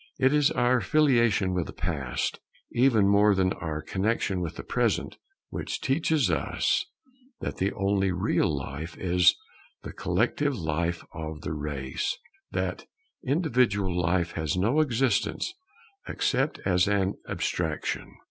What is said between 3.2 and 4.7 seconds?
than our connexion with the